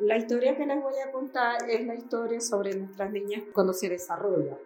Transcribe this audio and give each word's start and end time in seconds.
La 0.00 0.16
historia 0.16 0.56
que 0.56 0.64
les 0.64 0.82
voy 0.82 0.94
a 1.06 1.12
contar 1.12 1.68
es 1.68 1.86
la 1.86 1.94
historia 1.94 2.40
sobre 2.40 2.74
nuestras 2.74 3.12
niñas 3.12 3.42
cuando 3.52 3.74
se 3.74 3.90
desarrollan. 3.90 4.56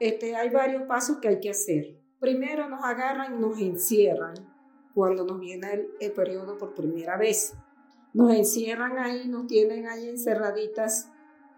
Este, 0.00 0.34
hay 0.34 0.50
varios 0.50 0.82
pasos 0.88 1.18
que 1.18 1.28
hay 1.28 1.38
que 1.38 1.50
hacer. 1.50 1.96
Primero 2.18 2.68
nos 2.68 2.84
agarran 2.84 3.36
y 3.36 3.38
nos 3.38 3.60
encierran 3.60 4.34
cuando 4.92 5.24
nos 5.24 5.38
viene 5.38 5.72
el, 5.72 5.90
el 6.00 6.10
periodo 6.10 6.58
por 6.58 6.74
primera 6.74 7.16
vez. 7.16 7.54
Nos 8.12 8.34
encierran 8.34 8.98
ahí, 8.98 9.28
nos 9.28 9.46
tienen 9.46 9.86
ahí 9.86 10.08
encerraditas. 10.08 11.12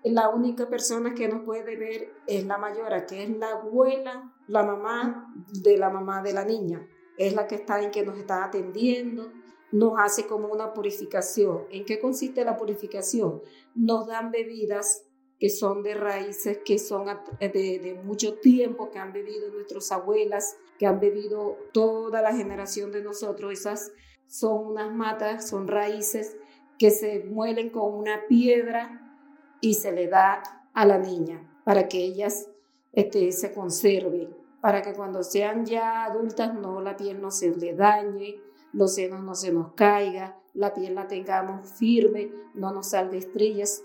La 0.05 0.29
única 0.29 0.69
persona 0.69 1.15
que 1.15 1.29
nos 1.29 1.45
puede 1.45 1.77
ver 1.77 2.12
es 2.27 2.45
la 2.45 2.59
mayora, 2.59 3.06
que 3.06 3.23
es 3.23 3.31
la 3.31 3.53
abuela, 3.53 4.34
la 4.48 4.65
mamá 4.65 5.34
de 5.62 5.79
la 5.79 5.89
mamá 5.89 6.20
de 6.23 6.34
la 6.34 6.45
niña. 6.45 6.87
Es 7.17 7.33
la 7.33 7.47
que 7.47 7.55
está 7.55 7.81
en 7.81 7.91
que 7.91 8.05
nos 8.05 8.19
está 8.19 8.45
atendiendo, 8.45 9.33
nos 9.73 9.95
hace 9.99 10.27
como 10.27 10.49
una 10.49 10.73
purificación. 10.73 11.65
¿En 11.71 11.85
qué 11.85 11.99
consiste 11.99 12.45
la 12.45 12.57
purificación? 12.57 13.43
Nos 13.75 14.07
dan 14.07 14.31
bebidas 14.31 15.05
que 15.39 15.51
son 15.51 15.83
de 15.83 15.95
raíces, 15.95 16.59
que 16.65 16.79
son 16.79 17.07
de, 17.39 18.01
mucho 18.05 18.35
tiempo, 18.35 18.91
que 18.91 18.99
han 18.99 19.12
bebido 19.12 19.51
nuestras 19.51 19.93
abuelas, 19.93 20.57
que 20.79 20.87
han 20.87 20.99
bebido 20.99 21.57
toda 21.73 22.23
la 22.23 22.34
generación 22.34 22.91
de 22.91 23.03
nosotros. 23.03 23.53
Esas 23.53 23.92
son 24.27 24.67
unas 24.67 24.92
matas, 24.92 25.48
son 25.48 25.69
raíces 25.69 26.37
que 26.79 26.91
se 26.91 27.25
muelen 27.25 27.70
con 27.70 27.95
una 27.95 28.27
piedra 28.29 29.17
y 29.61 29.75
se 29.75 29.92
le 29.92 30.09
da 30.09 30.42
a 30.75 30.87
la 30.87 30.98
niña 30.98 31.48
para 31.64 31.89
que 31.89 31.98
ellas 31.98 32.48
este, 32.92 33.31
se 33.33 33.53
conserven, 33.53 34.35
para 34.61 34.83
que 34.83 34.92
cuando 34.92 35.23
sean 35.23 35.67
ya 35.67 36.05
adultas 36.05 36.55
no 36.55 36.81
la 36.81 36.97
piel 36.97 37.20
no 37.20 37.31
se 37.31 37.55
le 37.55 37.75
dañe, 37.75 38.41
los 38.72 38.94
senos 38.94 39.22
no 39.22 39.34
se 39.34 39.52
nos 39.52 39.72
caiga, 39.72 40.38
la 40.55 40.74
piel 40.74 40.94
la 40.94 41.06
tengamos 41.06 41.69
firme, 41.72 42.33
no 42.55 42.72
nos 42.72 42.91
salga 42.91 43.16
estrellas, 43.16 43.84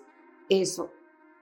eso. 0.49 0.91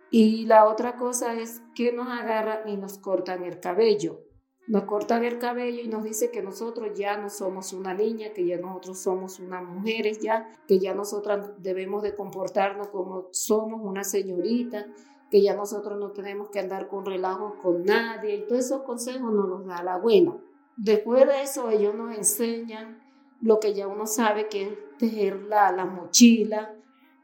Y 0.10 0.46
la 0.46 0.68
otra 0.68 0.98
cosa 0.98 1.40
es 1.40 1.62
que 1.74 1.94
nos 1.94 2.10
agarran 2.10 2.68
y 2.68 2.76
nos 2.76 2.98
cortan 2.98 3.44
el 3.44 3.60
cabello. 3.60 4.20
Nos 4.68 4.84
cortan 4.84 5.24
el 5.24 5.40
cabello 5.40 5.82
y 5.82 5.88
nos 5.88 6.04
dice 6.04 6.32
que 6.32 6.42
nosotros 6.42 6.98
ya 6.98 7.18
no 7.18 7.30
somos 7.30 7.74
una 7.74 7.94
niña, 7.94 8.34
que 8.34 8.46
ya 8.46 8.58
nosotros 8.58 9.00
somos 9.00 9.40
unas 9.40 9.64
mujeres 9.64 10.20
ya, 10.20 10.48
que 10.68 10.80
ya 10.80 10.94
nosotras 10.94 11.52
debemos 11.58 12.04
de 12.04 12.16
comportarnos 12.16 12.90
como 12.90 13.30
somos 13.32 13.82
una 13.84 14.04
señorita, 14.04 14.86
que 15.30 15.42
ya 15.42 15.56
nosotros 15.56 15.98
no 15.98 16.12
tenemos 16.12 16.50
que 16.50 16.60
andar 16.60 16.90
con 16.90 17.06
relajos 17.06 17.54
con 17.62 17.84
nadie. 17.84 18.36
Y 18.36 18.48
todos 18.48 18.66
esos 18.66 18.84
consejos 18.84 19.32
nos 19.32 19.48
los 19.48 19.66
da 19.66 19.82
la 19.82 19.96
abuela. 19.96 20.38
Después 20.76 21.26
de 21.26 21.42
eso 21.42 21.70
ellos 21.70 21.96
nos 21.96 22.16
enseñan 22.16 23.02
lo 23.42 23.60
que 23.60 23.74
ya 23.74 23.88
uno 23.88 24.06
sabe 24.06 24.48
que 24.48 24.64
es 24.64 24.98
tejer 24.98 25.42
la, 25.44 25.72
la 25.72 25.86
mochila, 25.86 26.76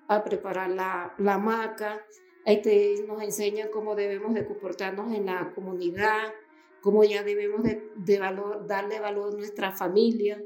a 0.07 0.23
preparar 0.23 0.69
la, 0.69 1.13
la 1.17 1.35
hamaca, 1.35 2.01
este, 2.45 3.03
nos 3.05 3.21
enseñan 3.21 3.69
cómo 3.71 3.95
debemos 3.95 4.33
de 4.33 4.45
comportarnos 4.45 5.13
en 5.13 5.25
la 5.25 5.51
comunidad, 5.53 6.33
cómo 6.81 7.03
ya 7.03 7.23
debemos 7.23 7.61
de, 7.63 8.19
valor, 8.19 8.65
darle 8.67 8.99
valor 8.99 9.33
a 9.33 9.38
nuestra 9.38 9.71
familia, 9.73 10.41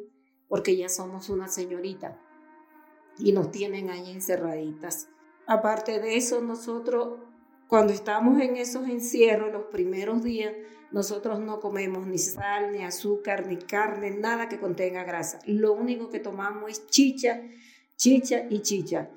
porque 0.47 0.75
ya 0.75 0.89
somos 0.89 1.29
una 1.29 1.47
señorita 1.47 2.19
y 3.19 3.33
nos 3.33 3.51
tienen 3.51 3.89
ahí 3.89 4.11
encerraditas. 4.11 5.09
Aparte 5.45 5.99
de 5.99 6.17
eso, 6.17 6.41
nosotros 6.41 7.19
cuando 7.71 7.93
estamos 7.93 8.41
en 8.41 8.57
esos 8.57 8.89
encierros, 8.89 9.53
los 9.53 9.67
primeros 9.67 10.21
días, 10.21 10.53
nosotros 10.91 11.39
no 11.39 11.61
comemos 11.61 12.05
ni 12.05 12.17
sal, 12.17 12.73
ni 12.73 12.83
azúcar, 12.83 13.47
ni 13.47 13.55
carne, 13.55 14.11
nada 14.11 14.49
que 14.49 14.59
contenga 14.59 15.05
grasa. 15.05 15.39
Lo 15.45 15.71
único 15.71 16.09
que 16.09 16.19
tomamos 16.19 16.69
es 16.69 16.87
chicha, 16.87 17.41
chicha 17.95 18.45
y 18.49 18.59
chicha, 18.59 19.09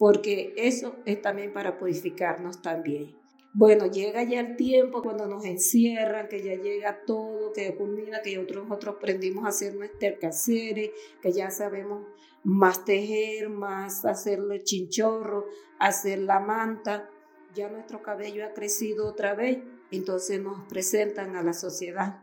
porque 0.00 0.52
eso 0.56 0.96
es 1.04 1.22
también 1.22 1.52
para 1.52 1.78
purificarnos 1.78 2.60
también. 2.60 3.14
Bueno, 3.54 3.86
llega 3.86 4.24
ya 4.24 4.40
el 4.40 4.56
tiempo 4.56 5.00
cuando 5.00 5.28
nos 5.28 5.44
encierran, 5.44 6.26
que 6.26 6.42
ya 6.42 6.56
llega 6.56 7.04
todo, 7.06 7.52
que 7.52 7.72
culmina, 7.76 8.20
que 8.20 8.34
nosotros, 8.34 8.66
nosotros 8.66 8.96
aprendimos 8.96 9.44
a 9.44 9.50
hacer 9.50 9.76
nuestros 9.76 10.18
caseres, 10.20 10.90
que 11.22 11.30
ya 11.30 11.52
sabemos 11.52 12.08
más 12.42 12.84
tejer, 12.84 13.48
más 13.48 14.04
hacerle 14.04 14.64
chinchorro, 14.64 15.46
hacer 15.78 16.18
la 16.18 16.40
manta 16.40 17.08
ya 17.54 17.68
nuestro 17.68 18.02
cabello 18.02 18.44
ha 18.44 18.52
crecido 18.52 19.06
otra 19.06 19.34
vez, 19.34 19.58
entonces 19.90 20.40
nos 20.40 20.66
presentan 20.68 21.36
a 21.36 21.42
la 21.42 21.52
sociedad. 21.52 22.22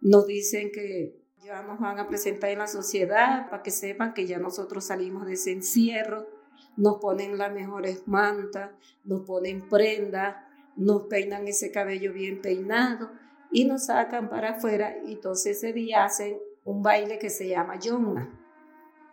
Nos 0.00 0.26
dicen 0.26 0.70
que 0.72 1.20
ya 1.42 1.62
nos 1.62 1.78
van 1.78 1.98
a 1.98 2.08
presentar 2.08 2.50
en 2.50 2.58
la 2.58 2.66
sociedad 2.66 3.48
para 3.50 3.62
que 3.62 3.70
sepan 3.70 4.14
que 4.14 4.26
ya 4.26 4.38
nosotros 4.38 4.84
salimos 4.84 5.26
de 5.26 5.34
ese 5.34 5.52
encierro, 5.52 6.26
nos 6.76 6.98
ponen 6.98 7.38
las 7.38 7.52
mejores 7.52 8.06
mantas, 8.06 8.70
nos 9.04 9.24
ponen 9.26 9.68
prendas, 9.68 10.36
nos 10.76 11.04
peinan 11.04 11.46
ese 11.46 11.70
cabello 11.70 12.12
bien 12.12 12.42
peinado 12.42 13.12
y 13.52 13.64
nos 13.64 13.86
sacan 13.86 14.28
para 14.28 14.56
afuera 14.56 14.96
y 15.06 15.12
entonces 15.12 15.58
ese 15.58 15.72
día 15.72 16.04
hacen 16.04 16.38
un 16.64 16.82
baile 16.82 17.18
que 17.18 17.30
se 17.30 17.46
llama 17.48 17.78
Yonna 17.78 18.43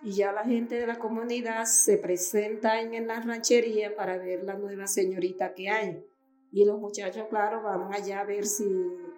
y 0.03 0.13
ya 0.13 0.31
la 0.31 0.43
gente 0.43 0.75
de 0.75 0.87
la 0.87 0.97
comunidad 0.97 1.65
se 1.65 1.97
presenta 1.97 2.81
en 2.81 3.07
la 3.07 3.21
ranchería 3.21 3.95
para 3.95 4.17
ver 4.17 4.43
la 4.43 4.55
nueva 4.55 4.87
señorita 4.87 5.53
que 5.53 5.69
hay. 5.69 6.03
Y 6.51 6.65
los 6.65 6.79
muchachos, 6.79 7.27
claro, 7.29 7.61
van 7.61 7.93
allá 7.93 8.21
a 8.21 8.25
ver 8.25 8.45
si 8.45 8.65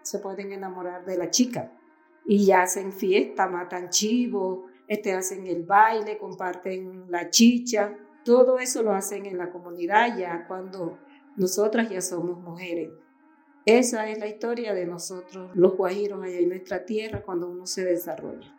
se 0.02 0.20
pueden 0.20 0.52
enamorar 0.52 1.06
de 1.06 1.18
la 1.18 1.30
chica. 1.30 1.72
Y 2.26 2.46
ya 2.46 2.64
hacen 2.64 2.92
fiesta, 2.92 3.48
matan 3.48 3.90
chivo, 3.90 4.68
este, 4.88 5.14
hacen 5.14 5.48
el 5.48 5.64
baile, 5.64 6.18
comparten 6.18 7.10
la 7.10 7.30
chicha. 7.30 7.98
Todo 8.24 8.60
eso 8.60 8.84
lo 8.84 8.94
hacen 8.94 9.26
en 9.26 9.38
la 9.38 9.52
comunidad 9.52 10.18
ya 10.18 10.46
cuando 10.48 11.00
nosotras 11.38 11.90
ya 11.90 12.02
somos 12.02 12.40
mujeres. 12.40 12.90
Esa 13.66 14.10
es 14.10 14.20
la 14.20 14.28
historia 14.28 14.74
de 14.74 14.86
nosotros, 14.86 15.56
los 15.56 15.78
guajiros 15.78 16.22
allá 16.22 16.38
en 16.38 16.50
nuestra 16.50 16.86
tierra, 16.86 17.24
cuando 17.24 17.50
uno 17.50 17.66
se 17.66 17.86
desarrolla. 17.86 18.54